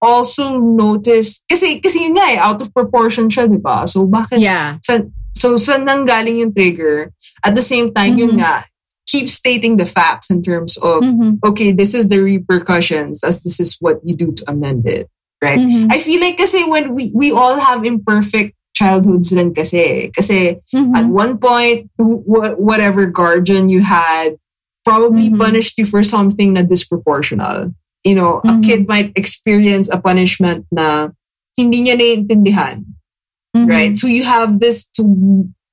[0.00, 3.84] Also noticed kasi kasi yun nga eh, out of proportion siya, di ba?
[3.86, 4.80] So bakit Yeah.
[4.82, 5.04] sa,
[5.36, 7.12] so saan nang galing yung trigger?
[7.44, 8.40] At the same time, yun Mhm.
[8.40, 8.64] nga,
[9.08, 11.40] keep stating the facts in terms of, Mhm.
[11.44, 15.08] okay, this is the repercussions as this is what you do to amend it.
[15.40, 15.58] Right?
[15.58, 15.88] Mhm.
[15.88, 20.12] I feel like kasi when we, we all have imperfect childhoods rin kasi.
[20.12, 20.92] Kasi Mhm.
[20.96, 24.36] at one point, wh- wh- whatever guardian you had
[24.84, 25.36] probably Mhm.
[25.40, 27.72] punished you for something na disproportional.
[28.04, 28.62] You know, a Mhm.
[28.64, 31.12] kid might experience a punishment na
[31.56, 32.84] hindi niya naiintindihan
[33.52, 33.68] Mhm.
[33.68, 33.92] right?
[33.98, 35.04] So you have this to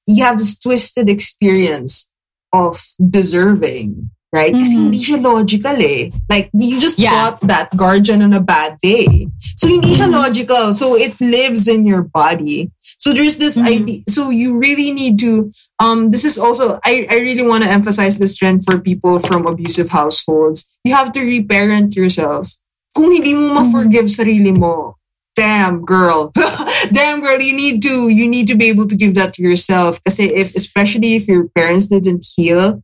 [0.07, 2.11] you have this twisted experience
[2.55, 4.55] of deserving, right?
[4.55, 4.81] Kasi Mhm.
[4.87, 6.07] hindi siya logical eh.
[6.31, 7.11] Like you just Yeah.
[7.11, 9.27] got that guardian on a bad day.
[9.59, 10.15] So hindi siya Mhm.
[10.15, 10.71] logical.
[10.73, 12.71] So it lives in your body.
[12.97, 13.65] So there's this Mhm.
[13.69, 14.01] idea.
[14.09, 18.17] So you really need to um this is also I, I really want to emphasize
[18.17, 20.65] this trend for people from abusive households.
[20.83, 22.57] You have to reparent yourself.
[22.97, 24.97] Kung hindi mo ma-forgive sarili mo,
[25.37, 26.33] damn girl
[26.97, 30.01] damn girl you need to you need to be able to give that to yourself
[30.01, 32.81] kasi if especially if your parents didn't heal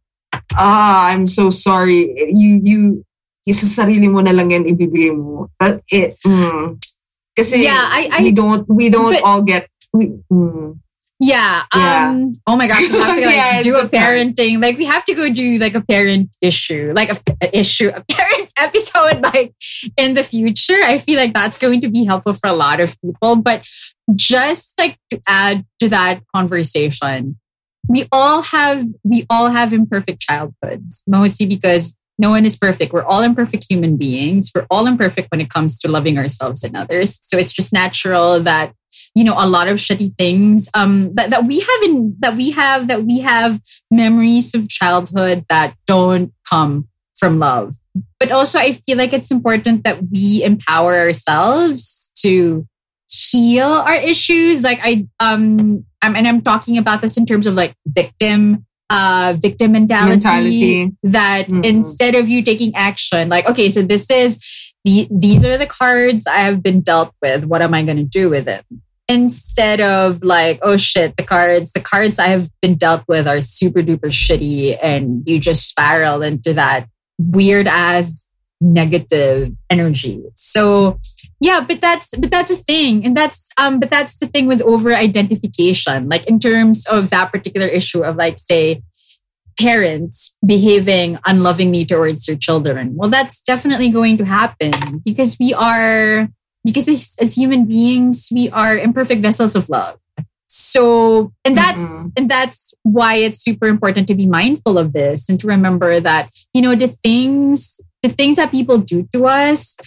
[0.53, 3.01] ah i'm so sorry you you
[3.49, 6.77] isa sarili mo na lang yan ibibigay mo that it mm,
[7.33, 10.79] kasi Yeah, I- I- we don't we don't but- all get we, mm,
[11.19, 11.63] Yeah.
[11.73, 12.09] Yeah.
[12.09, 12.33] Um.
[12.47, 14.61] Oh my gosh, we have to like Yeah, do a parenting.
[14.61, 18.03] Like we have to go do like a parent issue, like a, a issue, a
[18.09, 19.53] parent episode, like
[19.97, 20.81] in the future.
[20.83, 23.35] I feel like that's going to be helpful for a lot of people.
[23.37, 23.65] But
[24.15, 27.39] just like to add to that conversation,
[27.87, 32.93] we all have we all have imperfect childhoods, mostly because no one is perfect.
[32.93, 34.51] We're all imperfect human beings.
[34.53, 37.19] We're all imperfect when it comes to loving ourselves and others.
[37.21, 38.73] So it's just natural that
[39.15, 42.51] you know a lot of shitty things um that, that we have in that we
[42.51, 47.75] have that we have memories of childhood that don't come from love
[48.19, 52.67] but also i feel like it's important that we empower ourselves to
[53.09, 57.53] heal our issues like i um I'm, and i'm talking about this in terms of
[57.53, 60.91] like victim uh, victim mentality, Mentality.
[61.01, 61.65] that Mhm.
[61.65, 64.37] instead of you taking action, like, okay, so this is
[64.85, 67.45] the, these are the cards I have been dealt with.
[67.45, 68.63] What am I going to do with them?
[69.09, 73.41] Instead of like, oh shit, the cards, the cards I have been dealt with are
[73.41, 76.87] super duper shitty, and you just spiral into that
[77.17, 78.27] weird ass
[78.61, 80.23] negative energy.
[80.35, 80.99] So
[81.41, 84.61] yeah, but that's but that's a thing, and that's um, but that's the thing with
[84.61, 86.07] over identification.
[86.07, 88.81] Like in terms of that particular issue of like say
[89.59, 92.95] parents behaving unlovingly towards their children.
[92.95, 94.71] Well, that's definitely going to happen
[95.05, 96.29] because we are
[96.63, 99.97] because as, as human beings we are imperfect vessels of love.
[100.47, 102.11] So, and that's Mhm.
[102.17, 106.29] and that's why it's super important to be mindful of this and to remember that
[106.53, 109.77] you know the things the things that people do to us,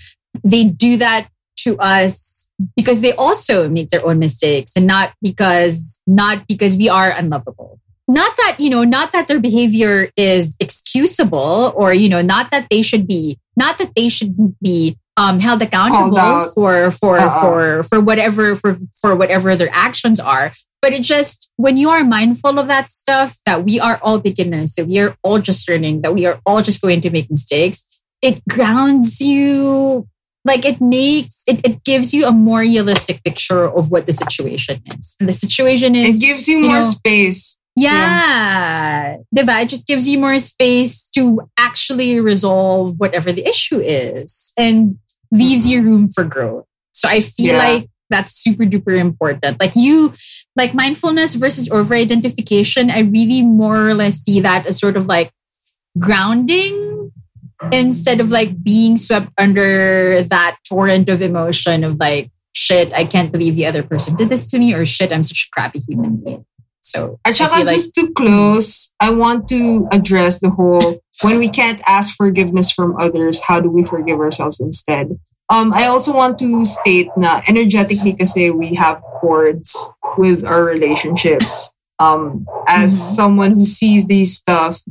[0.43, 6.01] they do that to us because they also make their own mistakes and not because
[6.07, 11.73] not because we are unlovable not that you know not that their behavior is excusable
[11.77, 15.63] or you know not that they should be not that they should be um, held
[15.63, 17.41] accountable for for Uh-uh.
[17.41, 20.53] for for whatever for for whatever their actions are
[20.83, 24.75] but it just when you are mindful of that stuff that we are all beginners
[24.75, 27.87] that we are all just learning that we are all just going to make mistakes
[28.23, 30.07] it grounds you
[30.45, 34.81] like it makes it, it gives you a more realistic picture of what the situation
[34.99, 37.59] is and the situation is It gives you you more know, space.
[37.75, 39.17] yeah.
[39.35, 39.63] Diba?
[39.63, 44.99] It just gives you more space to actually resolve whatever the issue is and
[45.37, 46.65] leaves you room for growth.
[46.93, 47.59] So I feel Yeah.
[47.59, 49.61] like that's super duper important.
[49.61, 50.15] Like you,
[50.55, 55.07] like mindfulness versus over identification, I really more or less see that as sort of
[55.07, 55.31] like
[55.99, 57.11] grounding
[57.73, 63.33] instead of like being swept under that torrent of emotion of like, shit, I can't
[63.33, 66.17] believe the other person did this to me, or shit, I'm such a crappy human
[66.17, 66.45] being.
[66.81, 71.39] So At I feel like just to close, I want to address the whole when
[71.39, 75.19] we can't ask forgiveness from others, how do we forgive ourselves instead?
[75.49, 79.75] Um, I also want to state na energetically kasi we have cords
[80.19, 81.73] with our relationships.
[81.99, 83.15] Um, as Mhm.
[83.17, 84.83] someone who sees these stuff,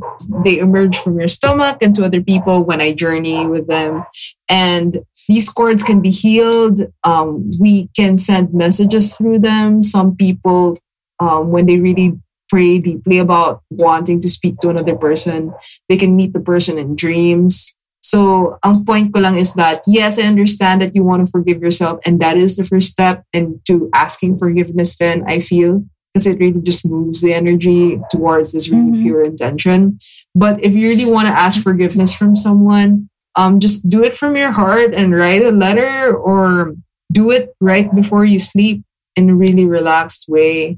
[0.44, 4.06] they emerge from your stomach and to other people when I journey with them.
[4.50, 6.88] And these cords can be healed.
[7.04, 9.84] Um, we can send messages through them.
[9.84, 10.78] Some people
[11.20, 12.18] um, when they really
[12.50, 15.54] pray deeply about wanting to speak to another person,
[15.90, 17.76] they can meet the person in dreams.
[18.02, 21.58] So, ang point ko lang is that, yes, I understand that you want to forgive
[21.60, 26.40] yourself, and that is the first step into asking forgiveness then, I feel, because it
[26.40, 29.02] really just moves the energy towards this really Mhm.
[29.02, 29.98] pure intention.
[30.36, 34.36] But if you really want to ask forgiveness from someone, um, just do it from
[34.38, 36.76] your heart and write a letter or
[37.12, 38.84] do it right before you sleep
[39.16, 40.78] in a really relaxed way.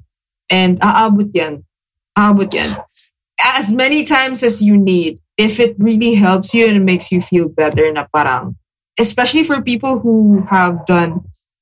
[0.50, 1.64] And ah, ah, aabot yan.
[2.16, 2.78] Ah, aabot yan.
[3.40, 5.20] As many times as you need.
[5.38, 8.58] If it really helps you and it makes you feel better na parang,
[8.98, 11.22] especially for people who have done,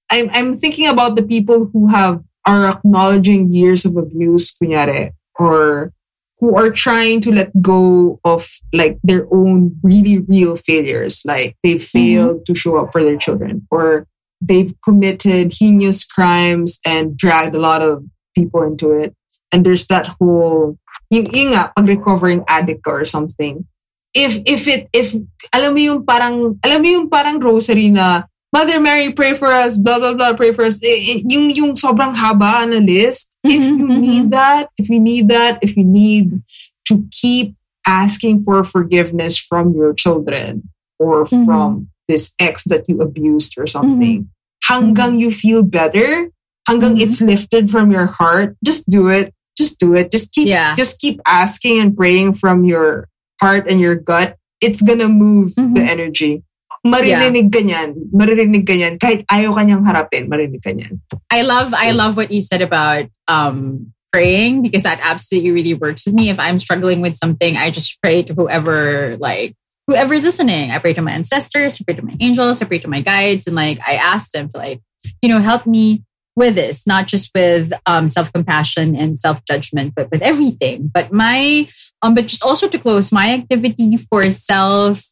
[0.09, 5.91] I'm, I'm thinking about the people who have, are acknowledging years of abuse, kunyari, or
[6.39, 11.21] who are trying to let go of like their own really real failures.
[11.25, 11.83] Like they mm-hmm.
[11.83, 14.07] failed to show up for their children or
[14.41, 19.15] they've committed heinous crimes and dragged a lot of people into it.
[19.51, 20.77] And there's that whole,
[21.09, 23.65] yung, yung nga, pag-recovering addict or something.
[24.13, 25.15] If, if it, if,
[25.53, 28.23] alam mo yung parang, alam mo yung parang rosary na,
[28.55, 30.79] Mother Mary, pray for us, blah, blah, blah, pray for us.
[30.79, 33.35] Eh, eh, Yung, yung sobrang haba na list.
[33.43, 36.39] If Mhm, you need that, if you need that, if you need
[36.87, 41.43] to keep asking for forgiveness from your children or Mhm.
[41.45, 41.69] from
[42.07, 44.31] this ex that you abused or something,
[44.63, 46.31] hanggang you feel better,
[46.69, 47.01] hanggang Mhm.
[47.01, 49.33] it's lifted from your heart, just do it.
[49.55, 50.11] Just do it.
[50.11, 50.75] Just keep Yeah.
[50.75, 53.07] just keep asking and praying from your
[53.39, 54.35] heart and your gut.
[54.59, 55.87] It's gonna move the Mhm.
[55.87, 56.33] energy.
[56.85, 58.13] Maririnig ka niyan.
[58.13, 58.99] Maririnig ka niyan.
[58.99, 60.99] Kahit ayaw harapin, marinig ka niyan.
[61.31, 66.05] I love I love what you said about um praying because that absolutely really works
[66.05, 66.29] with me.
[66.29, 69.55] If I'm struggling with something, I just pray to whoever like
[69.87, 70.71] whoever is listening.
[70.71, 73.47] I pray to my ancestors, I pray to my angels, I pray to my guides,
[73.47, 74.79] and like I ask them to like,
[75.23, 76.03] you know, help me
[76.35, 80.91] with this, not just with um self-compassion and self-judgment, but with everything.
[80.93, 81.67] But my
[82.01, 85.03] um, but just also to close, my activity for self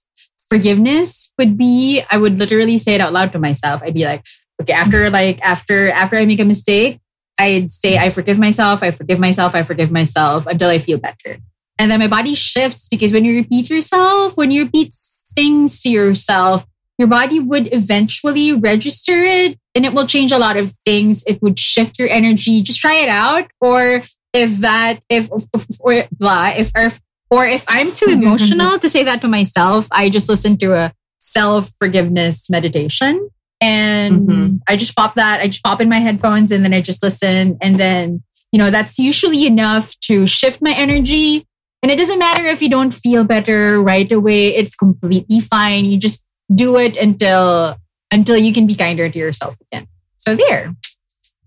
[0.50, 3.82] forgiveness would be I would literally say it out loud to myself.
[3.84, 4.24] I'd be like,
[4.62, 7.00] okay after like after after i make a mistake
[7.40, 11.38] i'd say i forgive myself i forgive myself i forgive myself until i feel better
[11.80, 14.94] and then my body shifts because when you repeat yourself when you repeat
[15.36, 16.66] things to yourself
[16.98, 21.42] your body would eventually register it and it will change a lot of things it
[21.42, 24.04] would shift your energy just try it out or
[24.34, 27.02] if that if if or if if
[27.34, 30.94] or if I'm too emotional to say that to myself, I just listen to a
[31.18, 33.30] self forgiveness meditation.
[33.60, 34.56] And mm-hmm.
[34.68, 37.58] I just pop that, I just pop in my headphones and then I just listen.
[37.62, 38.22] And then,
[38.52, 41.48] you know, that's usually enough to shift my energy.
[41.82, 44.56] And it doesn't matter if you don't feel better right away.
[44.56, 45.86] It's completely fine.
[45.86, 47.78] You just do it until
[48.14, 49.90] until you can be kinder to yourself again.
[50.18, 50.78] So there.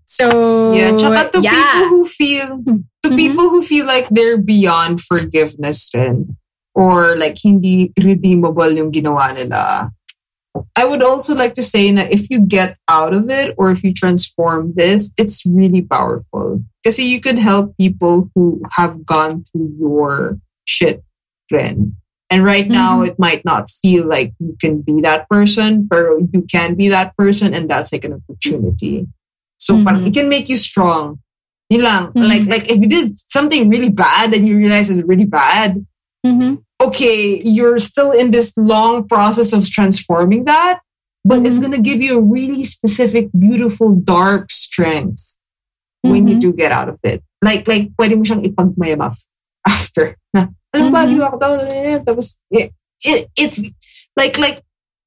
[0.04, 1.54] So yeah, tsaka to yeah.
[1.54, 3.16] people who feel to mm-hmm.
[3.16, 6.36] people who feel like they're beyond forgiveness then
[6.74, 9.90] or like hindi redeemable yung ginawa nila.
[10.76, 13.84] I would also like to say that if you get out of it or if
[13.84, 16.64] you transform this, it's really powerful.
[16.82, 21.04] Because you could help people who have gone through your shit
[21.50, 21.96] then.
[22.28, 23.12] And right now, mm-hmm.
[23.12, 27.16] it might not feel like you can be that person, but you can be that
[27.16, 29.06] person, and that's like an opportunity.
[29.58, 30.06] So mm-hmm.
[30.06, 31.20] it can make you strong.
[31.72, 32.22] Mm-hmm.
[32.22, 35.86] Like, like if you did something really bad and you realize it's really bad,
[36.24, 36.56] mm-hmm.
[36.82, 40.80] okay, you're still in this long process of transforming that,
[41.24, 41.70] but it's mm-hmm.
[41.70, 45.30] going to give you a really specific, beautiful, dark strength
[46.02, 46.50] when you mm-hmm.
[46.50, 47.22] do get out of it.
[47.42, 49.18] Like, like, pwede mo siyang ipagmayabaf
[49.66, 50.16] after.
[50.74, 50.94] Mm-hmm.
[50.94, 51.38] ginawa ko
[52.04, 52.72] Tapos, it,
[53.04, 53.62] it, it's
[54.16, 54.62] like, like,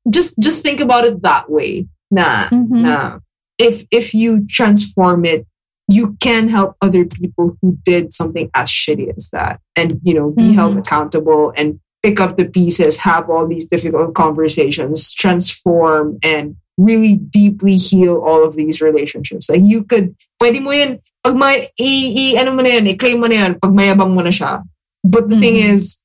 [0.10, 1.88] just, just think about it that way.
[2.12, 2.84] Na, mm-hmm.
[2.84, 3.20] na,
[3.58, 5.46] if, if you transform it,
[5.90, 10.30] you can help other people who did something as shitty as that and, you know,
[10.32, 10.54] be mm-hmm.
[10.54, 17.16] held accountable and pick up the pieces, have all these difficult conversations, transform and really
[17.16, 19.50] deeply heal all of these relationships.
[19.50, 23.20] Like you could, pwede mo yan, pag may, i, i, ano mo na yan, i-claim
[23.20, 24.64] mo na yan, pag mayabang mo na siya.
[25.10, 25.42] But the mm-hmm.
[25.42, 26.04] thing is,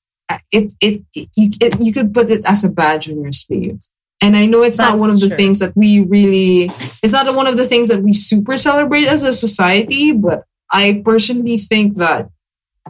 [0.51, 3.85] it, it, it, you, it, you could put it as a badge on your sleeve.
[4.23, 5.37] And I know it's That's not one of the true.
[5.37, 6.71] things that we really,
[7.03, 11.03] it's not one of the things that we super celebrate as a society, but I
[11.05, 12.31] personally think that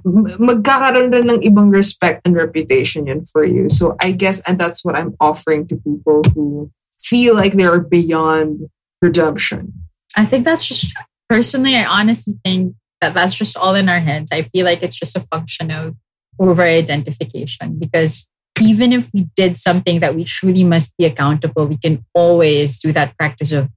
[0.07, 3.69] magkakaroon rin ng ibang respect and reputation yun for you.
[3.69, 8.71] So I guess, and that's what I'm offering to people who feel like they're beyond
[9.03, 9.73] redemption.
[10.15, 10.87] I think that's just,
[11.29, 14.31] personally, I honestly think that that's just all in our heads.
[14.31, 15.97] I feel like it's just a function of
[16.39, 18.29] over identification because
[18.61, 22.93] even if we did something that we truly must be accountable, we can always do
[22.93, 23.69] that practice of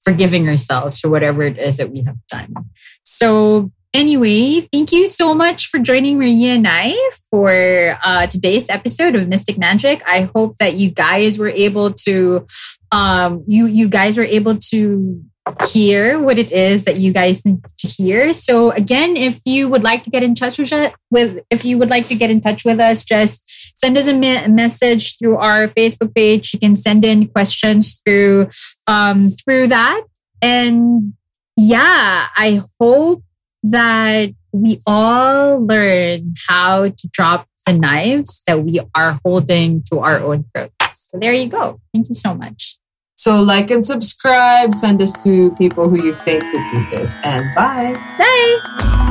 [0.00, 2.54] forgiving ourselves for whatever it is that we have done.
[3.02, 6.94] So, anyway, thank you so much for joining Maria and I
[7.30, 10.02] for uh, today's episode of Mystic Magic.
[10.06, 12.46] I hope that you guys were able to,
[12.92, 15.24] um, you you guys were able to
[15.68, 18.32] hear what it is that you guys need to hear.
[18.32, 21.90] So again, if you would like to get in touch with, with if you would
[21.90, 25.36] like to get in touch with us, just send us a, me- a message through
[25.36, 26.52] our Facebook page.
[26.52, 28.50] You can send in questions through
[28.86, 30.02] um, through that.
[30.42, 31.14] And
[31.56, 33.22] yeah, I hope
[33.62, 40.20] that we all learn how to drop the knives that we are holding to our
[40.20, 41.08] own throats.
[41.10, 41.80] So there you go.
[41.92, 42.78] Thank you so much.
[43.16, 47.54] So like and subscribe, send this to people who you think would do this, and
[47.54, 47.94] bye.
[48.18, 49.05] Bye.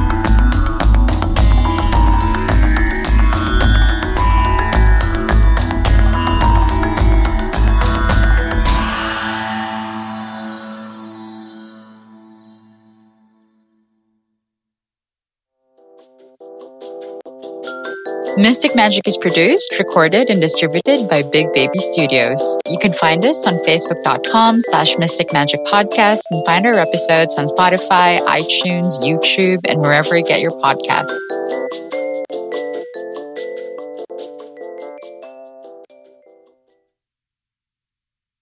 [18.45, 22.39] Mystic Magic is produced, recorded, and distributed by Big Baby Studios.
[22.69, 27.47] You can find us on facebook.com slash Mystic Magic Podcast and find our episodes on
[27.47, 31.84] Spotify, iTunes, YouTube, and wherever you get your podcasts.